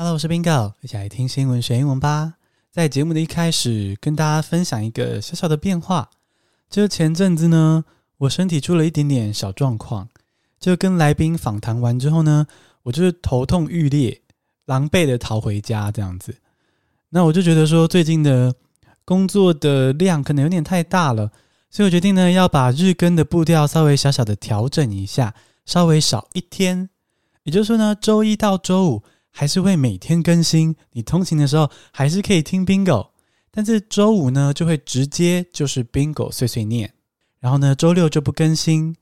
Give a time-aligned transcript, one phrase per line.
[0.00, 2.34] Hello，我是冰哥一起来听新闻学英文吧。
[2.70, 6.08] 在节目的一开始，跟大家分享一个小小的变化，
[6.70, 7.84] 就是前阵子呢，
[8.18, 10.08] 我身体出了一点点小状况，
[10.60, 12.46] 就跟来宾访谈完之后呢，
[12.84, 14.20] 我就是头痛欲裂，
[14.66, 16.32] 狼狈的逃回家这样子。
[17.08, 18.54] 那我就觉得说，最近的
[19.04, 21.32] 工作的量可能有点太大了，
[21.70, 25.34] 所以我决定呢，要把日更的步调稍微小小的调整一下，
[25.66, 26.88] 稍微少一天。
[27.42, 29.02] 也就是说呢，周一到周五。
[29.38, 33.10] 还是会每天更新，你通勤的时候还是可以听 Bingo，
[33.52, 36.92] 但是周五呢就会直接就是 Bingo 碎碎念，
[37.38, 38.96] 然后呢周六就不更新。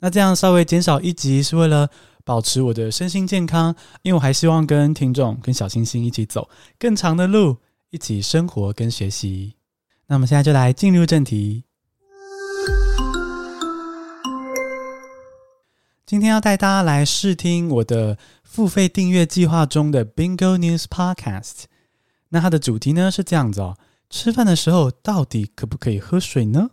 [0.00, 1.88] 那这样稍微减少一集是为了
[2.24, 3.72] 保持我的身心健康，
[4.02, 6.50] 因为我还希望跟听众、跟小星星一起走
[6.80, 7.58] 更长的路，
[7.90, 9.54] 一起生活跟学习。
[10.08, 11.62] 那我们现在就来进入正题。
[16.04, 18.16] 今天要带大家来试听我的
[18.56, 21.64] 付费订阅计划中的 Bingo News Podcast。
[22.30, 23.76] 那它的主题呢是这样子哦：
[24.08, 26.70] 吃饭的时候到底可不可以喝水呢？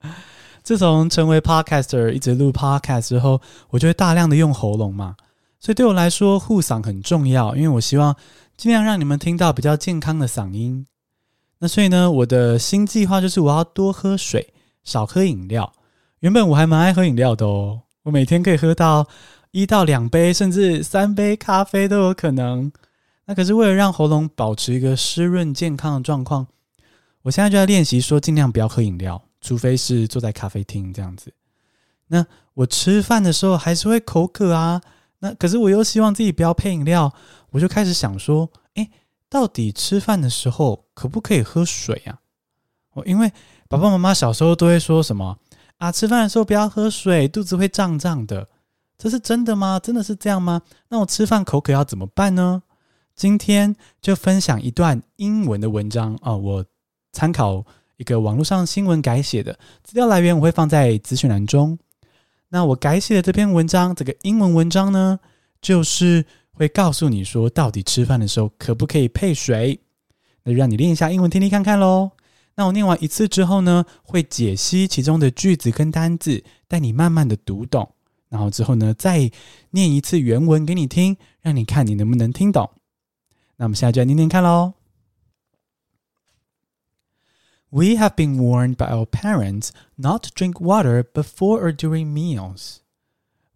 [0.64, 5.16] 自从成为 Podcaster，一直录 Podcast 之后，我就会大量的用喉咙嘛，
[5.60, 8.16] 所以对我来说护嗓很重要，因为我希望
[8.56, 10.86] 尽量让你们听到比较健康的嗓音。
[11.58, 15.70] 那所以呢，我的新计划就是我要多喝水，少喝饮料。
[16.20, 17.82] 原本我还蛮爱喝饮料的哦。
[18.04, 19.06] 我每天可以喝到
[19.50, 22.70] 一到两杯，甚至三杯咖啡都有可能。
[23.26, 26.46] 那可是为了让喉咙保持一个湿润健康的状况，
[27.22, 31.32] 我现在就在练习说，尽量不要喝饮料，除非是坐在咖啡厅这样子。
[32.06, 34.80] 那我吃饭的时候还是会口渴啊。
[35.20, 37.12] 那可是我又希望自己不要配饮料，
[37.50, 38.88] 我就开始想说，诶，
[39.28, 42.20] 到底吃饭的时候可不可以喝水啊？
[42.94, 43.32] 我因为
[43.68, 45.36] 爸爸妈妈小时候都会说什么？
[45.78, 48.48] 啊，吃饭的时候不要喝水，肚子会胀胀的，
[48.98, 49.78] 这是真的吗？
[49.78, 50.60] 真的是这样吗？
[50.88, 52.62] 那我吃饭口渴要怎么办呢？
[53.14, 56.64] 今天就分享一段英文的文章啊，我
[57.12, 57.64] 参考
[57.96, 61.78] 一个网络上新闻改写的资料来源，我会放在资讯栏中。
[62.48, 65.20] 那我改写的这篇文章，这个英文文章呢，
[65.60, 69.80] 就是会告诉你说，到底吃饭的时候可不可以配水？
[70.42, 72.10] 那让你练一下英文听力看看喽。
[72.56, 77.92] 那我念完一次之后呢，会解析其中的句子跟单字，带你慢慢的读懂。
[78.29, 79.31] 然后之后呢，再
[79.71, 82.71] 念一次原文给你听，让你看你能不能听懂。
[83.57, 84.73] 那我们现在就来念念看喽。
[87.69, 92.81] We have been warned by our parents not to drink water before or during meals.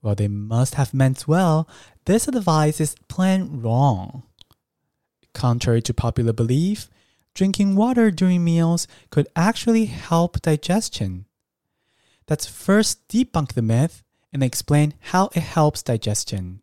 [0.01, 1.67] While they must have meant well,
[2.05, 4.23] this advice is plain wrong.
[5.33, 6.87] Contrary to popular belief,
[7.37, 11.25] Drinking water during meals could actually help digestion.
[12.27, 14.01] Let's first debunk the myth
[14.32, 16.62] and explain how it helps digestion.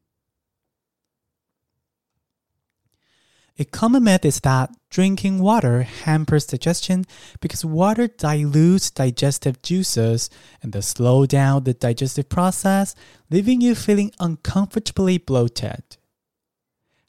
[3.62, 7.04] A common myth is that drinking water hampers digestion
[7.42, 10.30] because water dilutes digestive juices
[10.64, 12.96] and thus slow down the digestive process,
[13.30, 15.98] leaving you feeling uncomfortably bloated.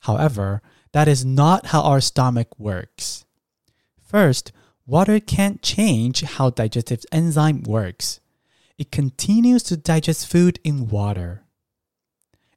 [0.03, 0.61] However,
[0.93, 3.25] that is not how our stomach works.
[4.03, 4.51] First,
[4.87, 8.20] water can't change how digestive enzyme works.
[8.81, 11.45] It continues to digest food in water.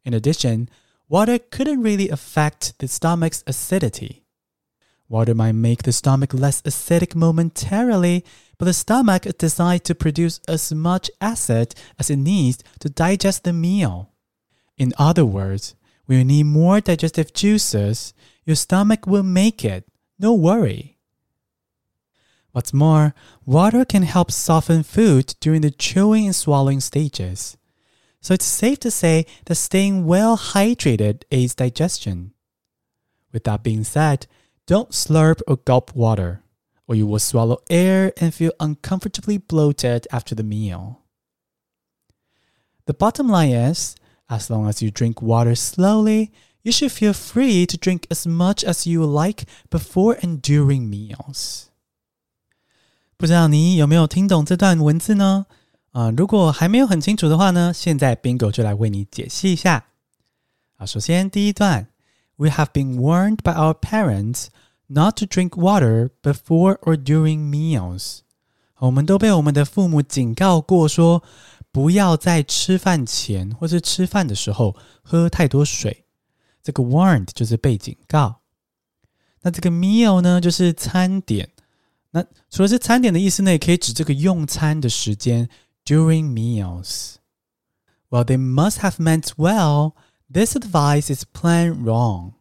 [0.06, 0.70] In addition,
[1.10, 4.24] water couldn't really affect the stomach's acidity.
[5.10, 8.24] Water might make the stomach less acidic momentarily,
[8.58, 13.44] but the stomach is designed to produce as much acid as it needs to digest
[13.44, 14.14] the meal.
[14.78, 18.14] In other words, when you need more digestive juices,
[18.46, 19.84] your stomach will make it.
[20.18, 21.00] No worry.
[22.54, 23.16] What's more,
[23.48, 27.58] water can help soften food during the chewing and swallowing stages.
[28.22, 32.34] So it's safe to say that staying well hydrated aids digestion.
[33.32, 34.28] With that being said,
[34.68, 36.44] don't slurp or gulp water,
[36.88, 41.02] or you will swallow air and feel uncomfortably bloated after the meal.
[42.86, 43.96] The bottom line is,
[44.30, 46.32] as long as you drink water slowly,
[46.62, 51.72] you should feel free to drink as much as you like before and during meals.
[53.18, 55.46] 不知道你有没有听懂这段文字呢？
[55.92, 59.86] 啊、如果还没有很清楚的话呢，现在 Bingo 就来为你解析一下。
[60.78, 61.88] 啊，首先第一段
[62.36, 64.48] ，We have been warned by our parents
[64.88, 68.22] not to drink water before or during meals。
[68.80, 71.24] 我们都被我们的父母警告过，说
[71.72, 76.06] 不要在吃饭前或是吃饭的时候喝太多水。
[76.64, 78.42] 这个 warned 就是被警告。
[79.44, 81.50] 那这个 meal 呢，就是餐点。
[82.16, 85.50] 那除了是餐点的意思呢，也可以指这个用餐的时间
[85.84, 87.16] during meals,
[88.10, 89.94] well, they must have meant well,
[90.32, 92.34] this advice is plain wrong。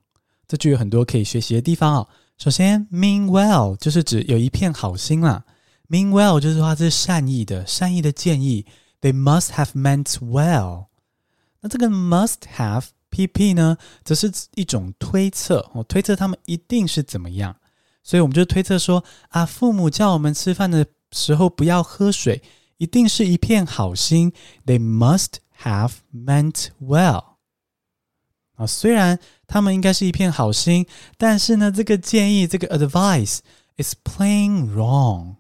[0.47, 2.09] 这句有很多可以学习的地方哦。
[2.37, 5.45] 首先，mean well 就是指有一片好心啦。
[5.89, 8.67] mean well 就是说它是善意的，善意的建议。
[9.01, 10.89] They must have meant well。
[11.61, 17.57] 那这个 must have pp 呢，则是一种推测哦，推测他们一定是怎么样。
[18.03, 22.43] 所以我们就推测说啊，父母叫我们吃饭的时候不要喝水，
[22.79, 24.33] 一定是一片好心。
[24.67, 27.25] They must have meant well。
[28.57, 33.39] 啊，虽然他们应该是一片好心，但是呢，这个建议这个 advice
[33.77, 35.37] is plain wrong。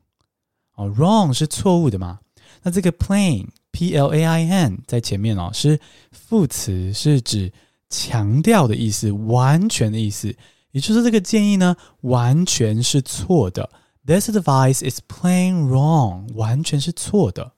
[0.75, 2.20] 哦，wrong 是错误的嘛？
[2.62, 5.79] 那这个 plain p l a i n 在前面哦，是
[6.11, 7.53] 副词，是指
[7.91, 10.35] 强调的意思，完全的意思。
[10.72, 13.69] 也就是这个建议呢，完全是错的。
[14.06, 17.54] This advice is plain wrong，完全是错的。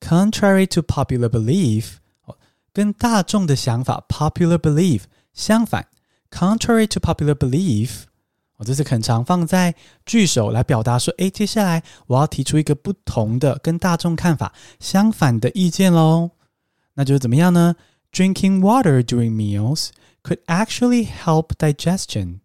[0.00, 1.96] Contrary to popular belief，
[2.72, 5.88] 跟大众的想法 popular belief 相反。
[6.30, 8.04] Contrary to popular belief，
[8.56, 9.74] 我这是很常放在
[10.06, 16.30] 句首来表达说，诶，接下来我要提出一个不同的、跟大众看法相反的意见喽。
[16.94, 17.76] 那就是怎么样呢？
[18.10, 19.90] Drinking water during meals。
[20.26, 22.40] Could actually help digestion，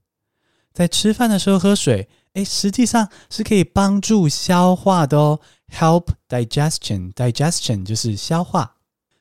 [0.73, 5.39] 在吃饭的时候喝水，诶，实际上是可以帮助消化的哦。
[5.71, 8.77] Help digestion，digestion 就是消化。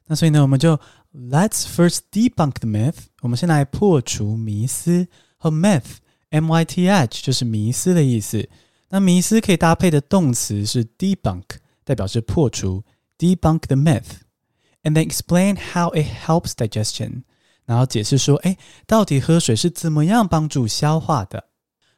[0.06, 0.78] 那所以呢，我们就
[1.12, 2.96] Let's first debunk the myth。
[3.22, 5.08] 我们先来破除迷思。
[5.38, 8.48] 和 myth，m y t h 就是迷思的意思。
[8.88, 11.44] 那迷思可以搭配的动词是 debunk，
[11.84, 12.84] 代表是破除。
[13.19, 17.22] Debunk the myth，and then explain how it helps digestion。
[17.65, 21.49] 然后解释说，哎，到底喝水是怎么样帮助消化的？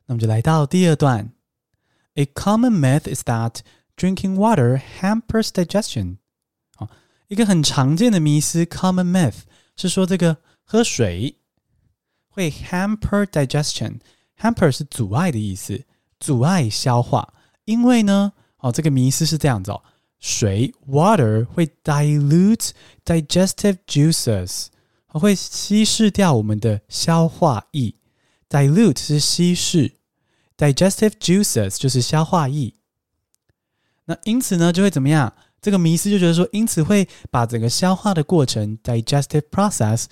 [0.05, 1.31] 那么就来到第二段。
[2.15, 3.59] A common myth is that
[3.97, 6.17] drinking water hampers digestion。
[6.77, 6.89] 哦，
[7.27, 9.37] 一个很常见的迷思，common myth
[9.75, 11.39] 是说这个喝水
[12.27, 13.99] 会 hamper digestion。
[14.39, 15.85] hamper 是阻碍的意思，
[16.19, 17.33] 阻碍消化。
[17.65, 19.81] 因为呢，哦，这个迷思是这样子哦，
[20.19, 22.71] 水 water 会 dilute
[23.05, 24.67] digestive juices。
[25.19, 27.95] 会稀释掉我们的消化液
[28.49, 29.93] ，dilute 是稀释
[30.57, 32.73] ，digestive juices 就是消化液。
[34.05, 35.33] 那因此呢，就会怎么样？
[35.61, 40.05] 这个迷思就觉得说，因此会把整个消化的过程 digestive process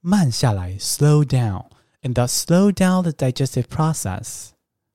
[0.00, 4.50] 慢下来，slow down，and thus slow down the digestive process。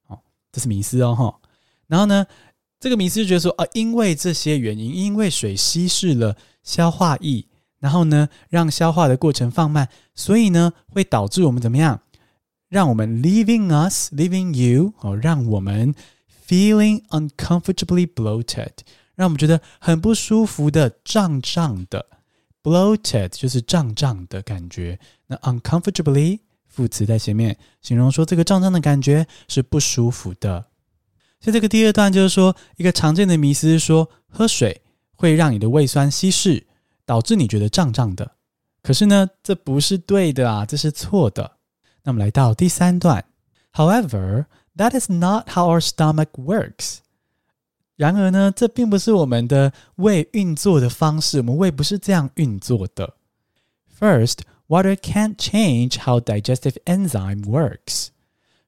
[0.08, 0.20] 哦，
[0.52, 1.40] 这是迷思哦，哈。
[1.86, 2.26] 然后呢，
[2.80, 7.46] 这个迷思就觉得说，啊，因为这些原因，因为水稀释了消化液。
[7.80, 12.02] 然后呢，让消化的过程放慢，所以呢，会导致我们怎么样？
[12.68, 15.96] 让我们 leaving us, leaving you，哦，让我们
[16.48, 18.72] feeling uncomfortably bloated，
[19.16, 22.06] 让我们觉得很不舒服的胀胀的
[22.62, 25.00] bloated 就是胀胀的感觉。
[25.28, 30.66] 那 uncomfortably 副词在前面，形容说这个胀胀的感觉是不舒服的。
[31.40, 34.82] 所以这个第二段就是说，一个常见的迷思是说，喝水
[35.16, 36.68] 会让你的胃酸稀释。
[37.10, 38.34] 导致你觉得胀胀的，
[38.84, 41.54] 可是呢，这不是对的啊，这是错的。
[42.04, 43.26] 那么来到第三段
[43.74, 44.46] ，However,
[44.78, 46.98] that is not how our stomach works。
[47.96, 53.16] 然而呢，这并不是我们的胃运作的方式，我们胃不是这样运作的。
[54.00, 58.10] First, water can't change how digestive enzyme works。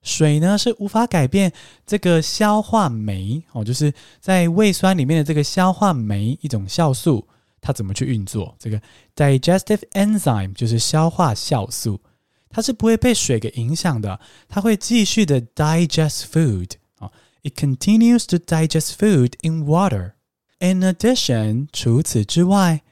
[0.01, 1.53] 水呢是无法改变
[1.85, 7.27] 这个消化酶哦，就是在胃酸里面的这个消化酶一种酵素。
[7.60, 8.54] 它怎么去运作？
[8.58, 8.80] 这个
[9.14, 12.00] digestive enzyme 就是消化酵素，
[12.48, 17.10] 它是不会被水给影响的，它会继续的 digest food 啊。
[17.42, 20.12] It continues to digest food in water.
[20.58, 22.82] In addition，除此之外，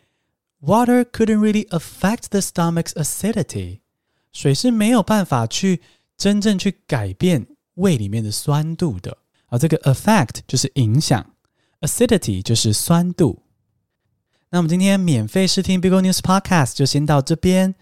[0.61, 3.81] water couldn't really affect the stomach's acidity。
[4.33, 5.81] 水是没有办法去
[6.17, 9.59] 真正去改变胃里面的酸度的啊。
[9.59, 11.35] 这个 affect 就是影响，
[11.81, 13.43] acidity 就是酸度。
[14.51, 17.75] 那我们今天免费试听 Bigo News Podcast 就先到这边。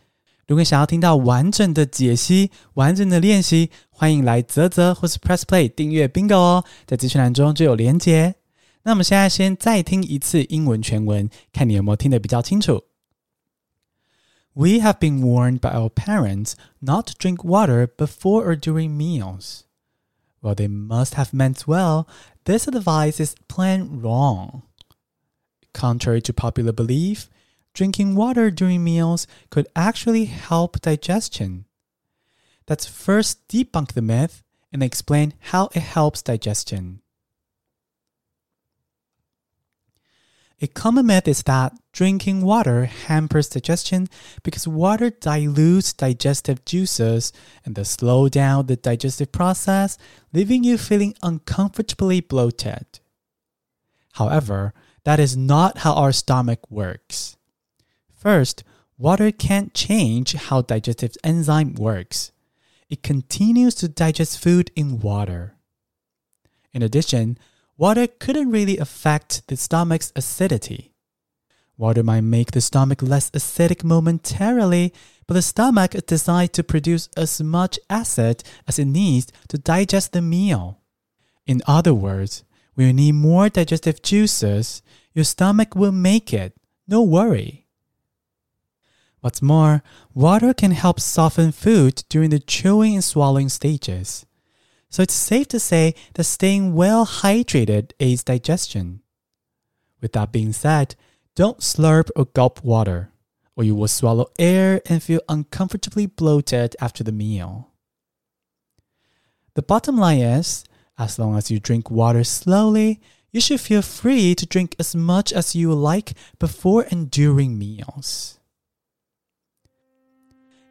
[0.47, 8.35] 如果想要听到完整的解析、完整的练习，欢迎来啧啧或是 Press Play 订阅 Bingo 哦，在资讯栏中就有连结。
[8.82, 12.82] 那我们现在先再听一次英文全文，看你有没有听得比较清楚。
[14.54, 19.61] We have been warned by our parents not to drink water before or during meals.
[20.40, 22.06] While they must have meant well,
[22.44, 24.62] this advice is plain wrong.
[25.77, 27.29] Contrary to popular belief,
[27.75, 31.65] drinking water during meals could actually help digestion.
[32.67, 34.41] Let's first debunk the myth
[34.74, 37.01] and explain how it helps digestion.
[40.60, 44.07] A common myth is that drinking water hampers digestion
[44.41, 47.31] because water dilutes digestive juices
[47.63, 50.00] and thus slow down the digestive process,
[50.34, 53.00] leaving you feeling uncomfortably bloated.
[54.13, 54.74] However,
[55.07, 57.37] that is not how our stomach works.
[58.13, 58.65] First,
[58.97, 62.33] water can't change how digestive enzyme works.
[62.89, 65.55] It continues to digest food in water.
[66.73, 67.37] In addition,
[67.77, 70.91] water couldn't really affect the stomach's acidity.
[71.77, 74.93] Water might make the stomach less acidic momentarily,
[75.25, 80.11] but the stomach is designed to produce as much acid as it needs to digest
[80.11, 80.81] the meal.
[81.45, 82.43] In other words,
[82.77, 84.81] when you need more digestive juices,
[85.13, 86.53] your stomach will make it,
[86.88, 87.67] no worry.
[89.19, 94.27] What's more, water can help soften food during the chewing and swallowing stages
[94.89, 99.01] so it's safe to say that staying well hydrated aids digestion.
[100.01, 100.96] With that being said,
[101.36, 103.12] don't slurp or gulp water,
[103.55, 107.72] or you will swallow air and feel uncomfortably bloated after the meal.
[109.55, 110.63] The bottom line is,
[110.98, 112.98] as long as you drink water slowly,
[113.32, 118.34] you should feel free to drink as much as you like before and during meals.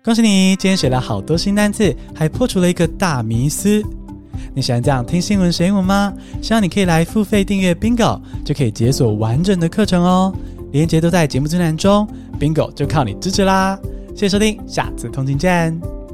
[0.02, 3.82] 恭喜你，今天学了好多新单词，还破除了一个大迷思。
[4.54, 6.14] 你喜欢这样听新闻学英文吗？
[6.40, 10.34] 希望你可以来付费订阅 Bingo，就可以解锁完整的课程哦。
[10.72, 13.78] 链接都在节目资讯栏中，Bingo 就靠你支持啦！
[14.14, 16.05] 谢谢收听，下次通勤见。